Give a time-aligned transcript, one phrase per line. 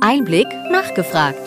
[0.00, 1.40] Einblick nachgefragt.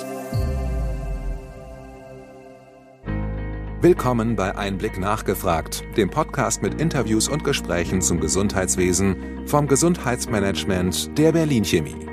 [3.81, 11.31] Willkommen bei Einblick nachgefragt, dem Podcast mit Interviews und Gesprächen zum Gesundheitswesen vom Gesundheitsmanagement der
[11.31, 12.07] Berlin Chemie.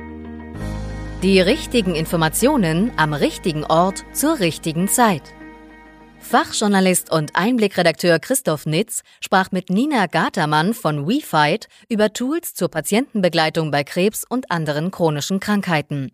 [1.23, 5.23] Die richtigen Informationen am richtigen Ort zur richtigen Zeit.
[6.19, 13.71] Fachjournalist und Einblickredakteur Christoph Nitz sprach mit Nina Gatermann von WeFight über Tools zur Patientenbegleitung
[13.71, 16.11] bei Krebs und anderen chronischen Krankheiten.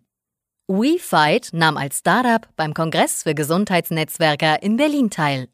[0.69, 5.49] WeFight nahm als Startup beim Kongress für Gesundheitsnetzwerker in Berlin teil.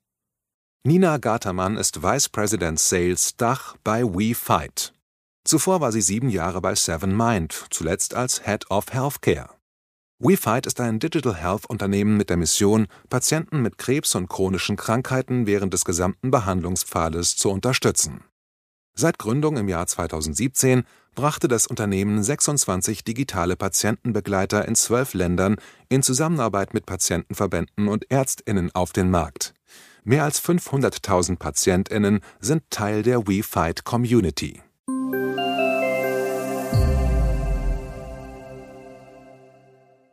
[0.83, 4.93] Nina Gatermann ist Vice President Sales Dach bei WeFight.
[5.45, 9.49] Zuvor war sie sieben Jahre bei Seven Mind, zuletzt als Head of Healthcare.
[10.19, 15.47] WeFight ist ein Digital Health Unternehmen mit der Mission, Patienten mit Krebs und chronischen Krankheiten
[15.47, 18.25] während des gesamten Behandlungspfades zu unterstützen.
[18.93, 20.83] Seit Gründung im Jahr 2017
[21.15, 25.57] brachte das Unternehmen 26 digitale Patientenbegleiter in zwölf Ländern
[25.89, 29.53] in Zusammenarbeit mit Patientenverbänden und Ärztinnen auf den Markt.
[30.03, 34.61] Mehr als 500.000 Patientinnen sind Teil der WeFight Community.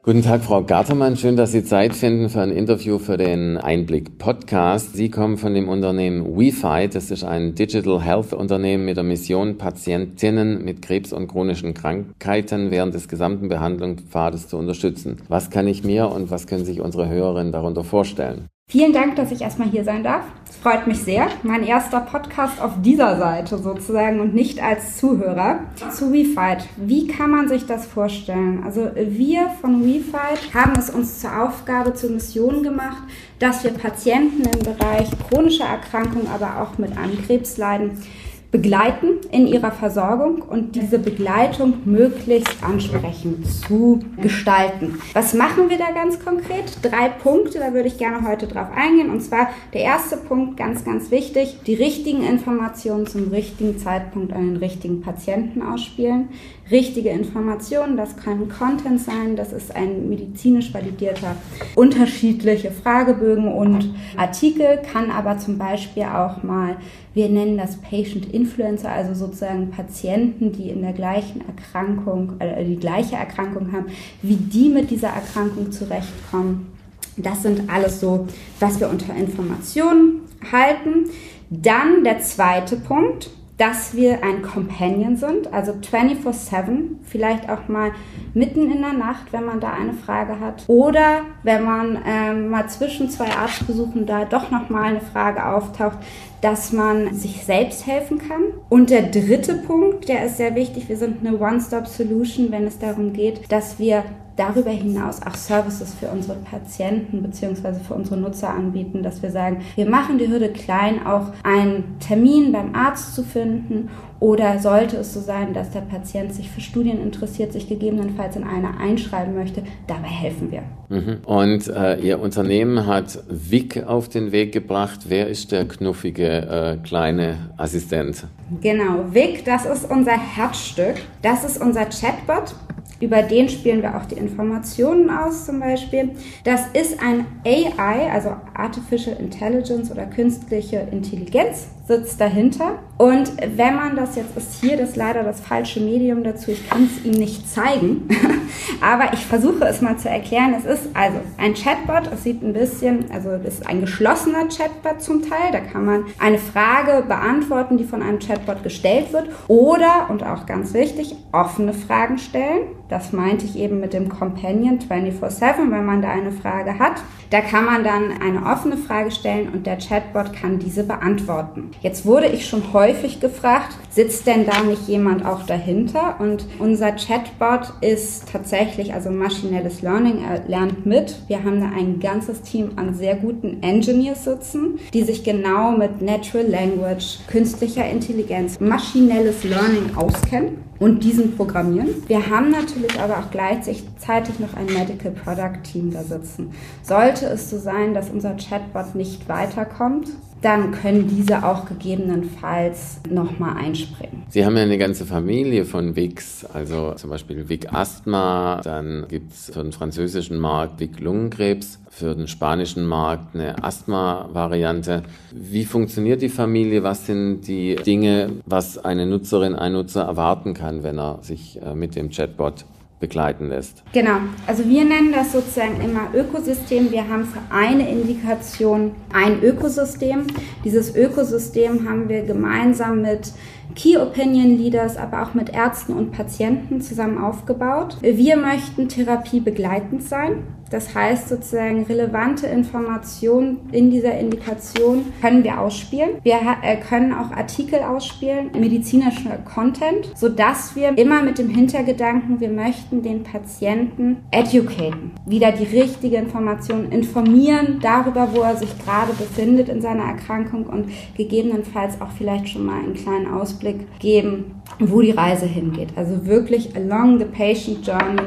[0.06, 1.16] Guten Tag, Frau Gartermann.
[1.16, 4.94] Schön, dass Sie Zeit finden für ein Interview für den Einblick Podcast.
[4.94, 6.94] Sie kommen von dem Unternehmen WeFight.
[6.94, 12.70] Das ist ein Digital Health Unternehmen mit der Mission, Patientinnen mit Krebs und chronischen Krankheiten
[12.70, 15.16] während des gesamten Behandlungspfades zu unterstützen.
[15.26, 18.46] Was kann ich mir und was können sich unsere Hörerinnen darunter vorstellen?
[18.68, 20.24] Vielen Dank, dass ich erstmal hier sein darf.
[20.50, 21.28] Es freut mich sehr.
[21.44, 25.60] Mein erster Podcast auf dieser Seite sozusagen und nicht als Zuhörer.
[25.92, 26.66] Zu WeFight.
[26.76, 28.64] Wie kann man sich das vorstellen?
[28.64, 33.04] Also wir von WeFight haben es uns zur Aufgabe, zur Mission gemacht,
[33.38, 38.02] dass wir Patienten im Bereich chronischer Erkrankung, aber auch mit einem Krebsleiden
[38.50, 44.98] begleiten in ihrer Versorgung und diese Begleitung möglichst ansprechend zu gestalten.
[45.12, 46.78] Was machen wir da ganz konkret?
[46.82, 49.10] Drei Punkte, da würde ich gerne heute drauf eingehen.
[49.10, 54.46] Und zwar der erste Punkt, ganz, ganz wichtig, die richtigen Informationen zum richtigen Zeitpunkt an
[54.46, 56.28] den richtigen Patienten ausspielen.
[56.70, 61.36] Richtige Informationen, das kann Content sein, das ist ein medizinisch validierter,
[61.76, 66.76] unterschiedliche Fragebögen und Artikel, kann aber zum Beispiel auch mal
[67.16, 72.76] wir nennen das Patient Influencer, also sozusagen Patienten, die in der gleichen Erkrankung, äh, die
[72.76, 73.86] gleiche Erkrankung haben,
[74.22, 76.72] wie die mit dieser Erkrankung zurechtkommen.
[77.16, 78.28] Das sind alles so,
[78.60, 80.20] was wir unter Informationen
[80.52, 81.10] halten.
[81.50, 87.92] Dann der zweite Punkt, dass wir ein Companion sind, also 24/7, vielleicht auch mal
[88.34, 92.68] mitten in der Nacht, wenn man da eine Frage hat, oder wenn man ähm, mal
[92.68, 95.98] zwischen zwei Arztbesuchen da doch noch mal eine Frage auftaucht,
[96.42, 98.42] dass man sich selbst helfen kann.
[98.68, 103.14] Und der dritte Punkt, der ist sehr wichtig, wir sind eine One-Stop-Solution, wenn es darum
[103.14, 104.04] geht, dass wir
[104.36, 107.80] darüber hinaus auch Services für unsere Patienten bzw.
[107.86, 112.52] für unsere Nutzer anbieten, dass wir sagen, wir machen die Hürde klein, auch einen Termin
[112.52, 113.88] beim Arzt zu finden
[114.18, 118.44] oder sollte es so sein, dass der Patient sich für Studien interessiert, sich gegebenenfalls in
[118.44, 120.62] eine einschreiben möchte, dabei helfen wir.
[120.88, 121.18] Mhm.
[121.26, 125.00] Und äh, Ihr Unternehmen hat WIC auf den Weg gebracht.
[125.08, 128.24] Wer ist der knuffige äh, kleine Assistent?
[128.62, 130.96] Genau, WIC, das ist unser Herzstück.
[131.20, 132.54] Das ist unser Chatbot.
[133.00, 136.10] Über den spielen wir auch die Informationen aus zum Beispiel.
[136.44, 142.78] Das ist ein AI, also Artificial Intelligence oder künstliche Intelligenz sitzt dahinter.
[142.98, 146.68] Und wenn man das jetzt ist hier, das ist leider das falsche Medium dazu, ich
[146.68, 148.08] kann es Ihnen nicht zeigen,
[148.80, 150.54] aber ich versuche es mal zu erklären.
[150.56, 155.02] Es ist also ein Chatbot, es sieht ein bisschen, also es ist ein geschlossener Chatbot
[155.02, 160.06] zum Teil, da kann man eine Frage beantworten, die von einem Chatbot gestellt wird oder,
[160.08, 162.62] und auch ganz wichtig, offene Fragen stellen.
[162.88, 167.02] Das meinte ich eben mit dem Companion 24-7, wenn man da eine Frage hat.
[167.30, 171.72] Da kann man dann eine offene Frage stellen und der Chatbot kann diese beantworten.
[171.82, 176.16] Jetzt wurde ich schon häufig gefragt, sitzt denn da nicht jemand auch dahinter?
[176.18, 181.16] Und unser Chatbot ist tatsächlich, also maschinelles Learning, er lernt mit.
[181.28, 186.02] Wir haben da ein ganzes Team an sehr guten Engineers sitzen, die sich genau mit
[186.02, 191.88] Natural Language, künstlicher Intelligenz, maschinelles Learning auskennen und diesen programmieren.
[192.06, 196.52] Wir haben natürlich aber auch gleichzeitig noch ein Medical Product Team da sitzen.
[196.82, 200.08] Sollte es so sein, dass unser Chatbot nicht weiterkommt,
[200.42, 204.24] dann können diese auch gegebenenfalls nochmal einspringen.
[204.28, 209.32] Sie haben ja eine ganze Familie von Wix, also zum Beispiel Vic Asthma, dann gibt
[209.32, 215.02] es für den französischen Markt Vic Lungenkrebs, für den spanischen Markt eine Asthma-Variante.
[215.32, 216.82] Wie funktioniert die Familie?
[216.82, 221.74] Was sind die Dinge, was eine Nutzerin, ein Nutzer erwarten kann, wenn er sich äh,
[221.74, 222.66] mit dem Chatbot
[223.00, 223.82] begleiten lässt.
[223.92, 226.90] Genau, also wir nennen das sozusagen immer Ökosystem.
[226.90, 230.26] Wir haben für eine Indikation ein Ökosystem.
[230.64, 233.32] Dieses Ökosystem haben wir gemeinsam mit
[233.74, 237.98] Key Opinion Leaders, aber auch mit Ärzten und Patienten zusammen aufgebaut.
[238.00, 240.44] Wir möchten Therapie begleitend sein.
[240.70, 246.18] Das heißt sozusagen relevante Informationen in dieser Indikation können wir ausspielen.
[246.22, 252.48] Wir äh, können auch Artikel ausspielen, medizinischer Content, sodass wir immer mit dem Hintergedanken, wir
[252.48, 259.68] möchten den Patienten educaten, wieder die richtige Information informieren darüber, wo er sich gerade befindet
[259.68, 265.12] in seiner Erkrankung und gegebenenfalls auch vielleicht schon mal einen kleinen Ausblick geben, wo die
[265.12, 265.90] Reise hingeht.
[265.96, 268.22] Also wirklich along the patient journey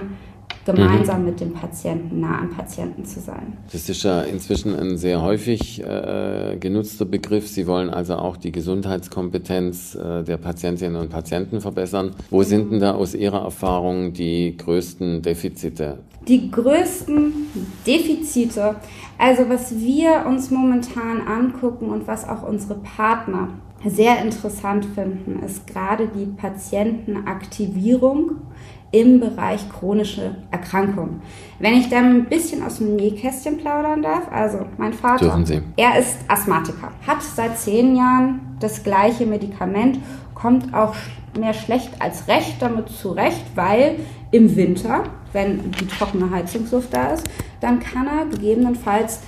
[0.66, 1.26] gemeinsam mhm.
[1.26, 3.58] mit dem Patienten, nah am Patienten zu sein.
[3.72, 7.48] Das ist ja inzwischen ein sehr häufig äh, genutzter Begriff.
[7.48, 12.12] Sie wollen also auch die Gesundheitskompetenz äh, der Patientinnen und Patienten verbessern.
[12.30, 16.00] Wo sind denn da aus Ihrer Erfahrung die größten Defizite?
[16.28, 17.34] Die größten
[17.88, 18.76] Defizite,
[19.18, 23.50] also was wir uns momentan angucken und was auch unsere Partner
[23.86, 28.32] sehr interessant finden, ist gerade die Patientenaktivierung
[28.92, 31.22] im Bereich chronische Erkrankungen.
[31.60, 35.44] Wenn ich da ein bisschen aus dem Nähkästchen plaudern darf, also mein Vater,
[35.78, 40.00] er ist Asthmatiker, hat seit zehn Jahren das gleiche Medikament,
[40.34, 40.96] kommt auch
[41.38, 43.98] mehr schlecht als recht damit zurecht, weil
[44.32, 45.04] im Winter,
[45.34, 47.30] wenn die trockene Heizungsluft da ist,
[47.62, 49.20] dann kann er gegebenenfalls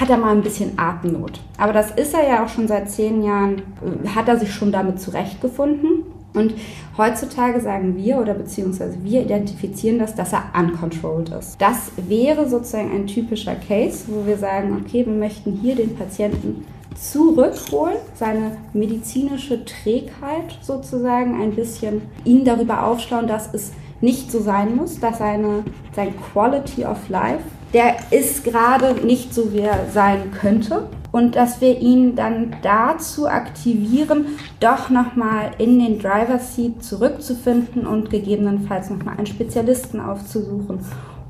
[0.00, 1.40] hat er mal ein bisschen Atemnot.
[1.58, 3.62] Aber das ist er ja auch schon seit zehn Jahren,
[4.04, 6.04] äh, hat er sich schon damit zurechtgefunden.
[6.34, 6.54] Und
[6.96, 11.60] heutzutage sagen wir oder beziehungsweise wir identifizieren das, dass er uncontrolled ist.
[11.60, 16.64] Das wäre sozusagen ein typischer Case, wo wir sagen, okay, wir möchten hier den Patienten
[16.94, 24.76] zurückholen, seine medizinische Trägheit sozusagen ein bisschen ihn darüber aufschlauen, dass es nicht so sein
[24.76, 30.30] muss, dass seine, sein Quality of Life, der ist gerade nicht so, wie er sein
[30.32, 34.26] könnte und dass wir ihn dann dazu aktivieren,
[34.60, 40.80] doch nochmal in den Driver Seat zurückzufinden und gegebenenfalls nochmal einen Spezialisten aufzusuchen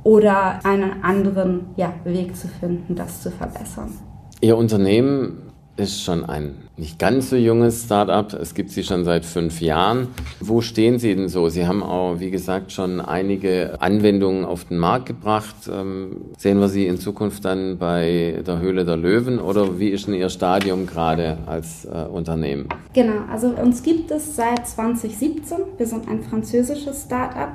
[0.05, 3.93] oder einen anderen ja, Weg zu finden, das zu verbessern.
[4.41, 8.33] Ihr Unternehmen ist schon ein nicht ganz so junges Startup.
[8.35, 10.09] Es gibt sie schon seit fünf Jahren.
[10.41, 11.49] Wo stehen Sie denn so?
[11.49, 15.55] Sie haben auch, wie gesagt, schon einige Anwendungen auf den Markt gebracht.
[15.71, 20.07] Ähm, sehen wir Sie in Zukunft dann bei der Höhle der Löwen oder wie ist
[20.07, 22.69] denn Ihr Stadium gerade als äh, Unternehmen?
[22.93, 25.59] Genau, also uns gibt es seit 2017.
[25.79, 27.51] Wir sind ein französisches Startup.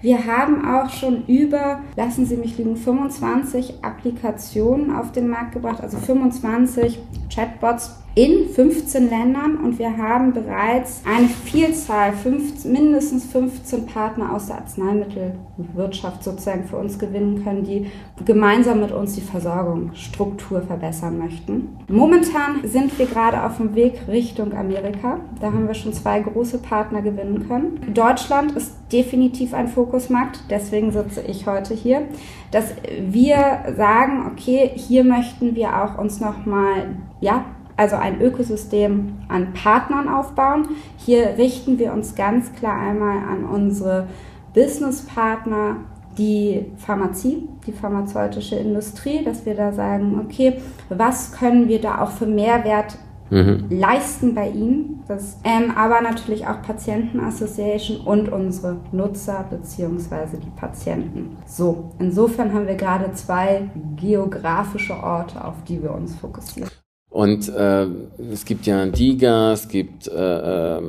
[0.00, 5.80] Wir haben auch schon über, lassen Sie mich liegen, 25 Applikationen auf den Markt gebracht,
[5.82, 7.00] also 25
[7.34, 14.48] Chatbots in 15 Ländern und wir haben bereits eine Vielzahl, fünf, mindestens 15 Partner aus
[14.48, 17.86] der Arzneimittelwirtschaft sozusagen für uns gewinnen können, die
[18.24, 21.76] gemeinsam mit uns die Versorgungsstruktur verbessern möchten.
[21.88, 25.20] Momentan sind wir gerade auf dem Weg Richtung Amerika.
[25.40, 27.94] Da haben wir schon zwei große Partner gewinnen können.
[27.94, 32.08] Deutschland ist definitiv ein Fokusmarkt, deswegen sitze ich heute hier,
[32.50, 37.44] dass wir sagen, okay, hier möchten wir auch uns nochmal, ja,
[37.78, 40.68] also ein Ökosystem an Partnern aufbauen.
[40.98, 44.08] Hier richten wir uns ganz klar einmal an unsere
[44.52, 45.76] Businesspartner,
[46.18, 52.10] die Pharmazie, die pharmazeutische Industrie, dass wir da sagen, okay, was können wir da auch
[52.10, 52.98] für Mehrwert
[53.30, 53.66] mhm.
[53.70, 61.36] leisten bei ihnen, das, ähm, aber natürlich auch Patientenassociation und unsere Nutzer beziehungsweise die Patienten.
[61.46, 66.68] So, insofern haben wir gerade zwei geografische Orte, auf die wir uns fokussieren.
[67.10, 67.86] Und äh,
[68.32, 70.82] es gibt ja DIGA, es gibt äh, äh,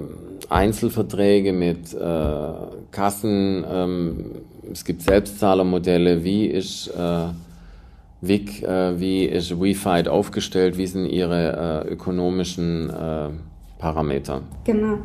[0.50, 2.52] Einzelverträge mit äh,
[2.92, 4.26] Kassen, ähm,
[4.72, 6.24] es gibt Selbstzahlermodelle.
[6.24, 7.28] Wie ist äh,
[8.22, 10.78] WIC, äh, wie ist WeFight aufgestellt?
[10.78, 13.30] Wie sind Ihre äh, ökonomischen äh,
[13.80, 14.42] Parameter?
[14.66, 14.98] Genau.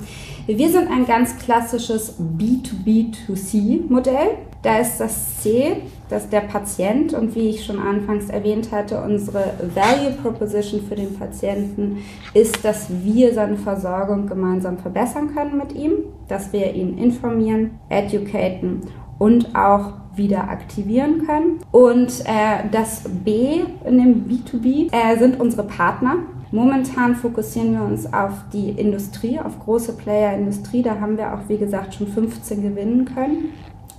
[0.47, 4.37] Wir sind ein ganz klassisches B2B2C-Modell.
[4.62, 5.76] Da ist das C,
[6.09, 11.14] dass der Patient und wie ich schon anfangs erwähnt hatte, unsere Value Proposition für den
[11.14, 11.99] Patienten
[12.35, 15.93] ist, dass wir seine Versorgung gemeinsam verbessern können mit ihm,
[16.28, 18.83] dass wir ihn informieren, educaten
[19.19, 21.61] und auch wieder aktivieren können.
[21.71, 26.16] Und äh, das B in dem B2B äh, sind unsere Partner.
[26.54, 30.82] Momentan fokussieren wir uns auf die Industrie, auf große Player-Industrie.
[30.82, 33.52] Da haben wir auch, wie gesagt, schon 15 gewinnen können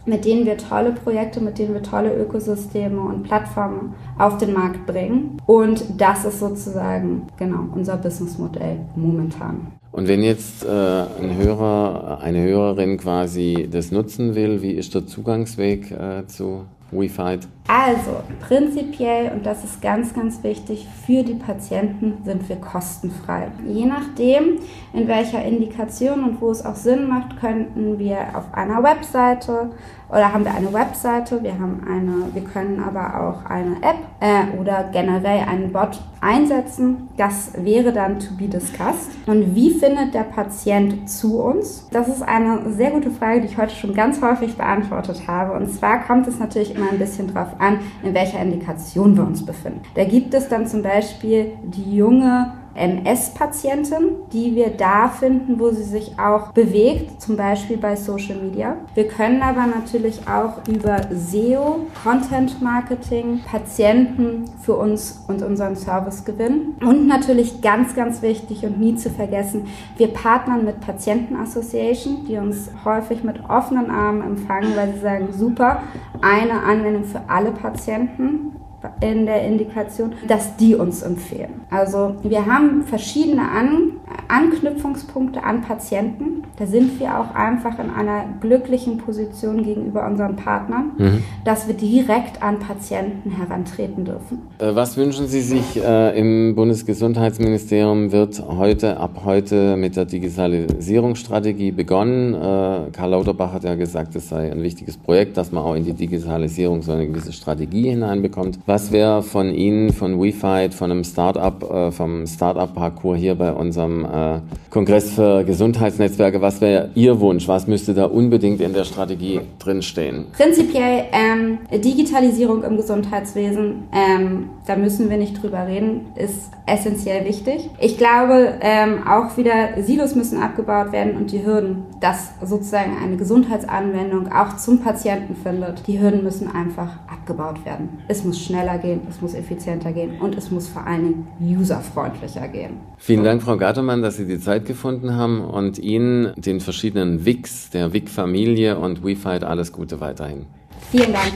[0.08, 4.86] mit denen wir tolle Projekte, mit denen wir tolle Ökosysteme und Plattformen auf den Markt
[4.86, 5.42] bringen.
[5.48, 9.66] Und das ist sozusagen genau unser Businessmodell momentan.
[9.92, 15.08] Und wenn jetzt äh, ein Hörer, eine Hörerin quasi das nutzen will, wie ist der
[15.08, 17.48] Zugangsweg äh, zu WeFight?
[17.68, 23.48] Also, prinzipiell, und das ist ganz, ganz wichtig, für die Patienten sind wir kostenfrei.
[23.66, 24.60] Je nachdem,
[24.94, 29.72] in welcher Indikation und wo es auch Sinn macht, könnten wir auf einer Webseite
[30.10, 34.58] oder haben wir eine Webseite, wir haben eine, wir können aber auch eine App äh,
[34.60, 37.10] oder generell einen Bot einsetzen.
[37.18, 39.10] Das wäre dann to be discussed.
[39.26, 41.88] Und wie findet der Patient zu uns?
[41.92, 45.54] Das ist eine sehr gute Frage, die ich heute schon ganz häufig beantwortet habe.
[45.54, 49.46] Und zwar kommt es natürlich immer ein bisschen drauf an, in welcher Indikation wir uns
[49.46, 49.82] befinden.
[49.96, 55.84] Da gibt es dann zum Beispiel die junge MS-Patientin, die wir da finden, wo sie
[55.84, 58.78] sich auch bewegt, zum Beispiel bei Social Media.
[58.94, 66.26] Wir können aber natürlich auch über SEO, Content Marketing, Patienten für uns und unseren Service
[66.26, 66.76] gewinnen.
[66.82, 69.68] Und natürlich ganz, ganz wichtig und nie zu vergessen,
[69.98, 75.30] wir partnern mit Patienten Association, die uns häufig mit offenen Armen empfangen, weil sie sagen,
[75.32, 75.82] super,
[76.22, 78.54] eine Anwendung für alle Patienten
[79.02, 81.62] in der Indikation, dass die uns empfehlen.
[81.70, 83.94] Also wir haben verschiedene An
[84.28, 86.35] Anknüpfungspunkte an Patienten.
[86.58, 91.24] Da sind wir auch einfach in einer glücklichen Position gegenüber unseren Partnern, mhm.
[91.44, 94.40] dass wir direkt an Patienten herantreten dürfen.
[94.60, 98.14] Äh, was wünschen Sie sich äh, im Bundesgesundheitsministerium?
[98.14, 102.34] Wird heute, ab heute mit der Digitalisierungsstrategie begonnen?
[102.34, 105.84] Äh, Karl Lauterbach hat ja gesagt, es sei ein wichtiges Projekt, dass man auch in
[105.84, 108.60] die Digitalisierung so eine gewisse Strategie hineinbekommt.
[108.66, 114.06] Was wäre von Ihnen, von WeFight, von einem Startup, äh, vom Startup-Parcours hier bei unserem
[114.06, 117.48] äh, Kongress für Gesundheitsnetzwerke, was wäre Ihr Wunsch?
[117.48, 120.28] Was müsste da unbedingt in der Strategie drinstehen?
[120.32, 127.70] Prinzipiell ähm, Digitalisierung im Gesundheitswesen, ähm, da müssen wir nicht drüber reden, ist essentiell wichtig.
[127.80, 133.16] Ich glaube, ähm, auch wieder Silos müssen abgebaut werden und die Hürden, dass sozusagen eine
[133.16, 138.00] Gesundheitsanwendung auch zum Patienten findet, die Hürden müssen einfach abgebaut werden.
[138.08, 141.04] Es muss schnell schneller gehen, es muss effizienter gehen und es muss vor allen
[141.40, 142.78] Dingen userfreundlicher gehen.
[142.98, 147.72] Vielen Dank, Frau Gattermann, dass Sie die Zeit gefunden haben und Ihnen, den verschiedenen WICs,
[147.72, 150.46] der WIC-Familie und WeFight alles Gute weiterhin.
[150.92, 151.34] Vielen Dank.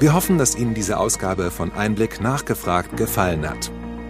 [0.00, 3.70] Wir hoffen, dass Ihnen diese Ausgabe von Einblick nachgefragt gefallen hat.